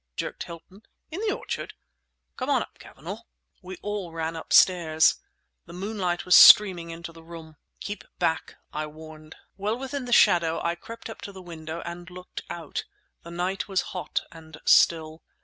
jerked 0.15 0.41
Hilton—"in 0.45 1.19
the 1.27 1.31
orchard? 1.35 1.75
Come 2.35 2.49
on 2.49 2.63
up, 2.63 2.79
Cavanagh!" 2.79 3.19
We 3.61 3.77
all 3.83 4.11
ran 4.11 4.35
upstairs. 4.35 5.17
The 5.67 5.73
moonlight 5.73 6.25
was 6.25 6.33
streaming 6.35 6.89
into 6.89 7.11
the 7.13 7.21
room. 7.21 7.57
"Keep 7.81 8.05
back!" 8.17 8.55
I 8.73 8.87
warned. 8.87 9.35
Well 9.57 9.77
within 9.77 10.05
the 10.05 10.11
shadow, 10.11 10.59
I 10.63 10.73
crept 10.73 11.07
up 11.07 11.21
to 11.21 11.31
the 11.31 11.43
window 11.43 11.81
and 11.81 12.09
looked 12.09 12.41
out. 12.49 12.83
The 13.21 13.29
night 13.29 13.67
was 13.67 13.81
hot 13.93 14.21
and 14.31 14.59
still. 14.65 15.21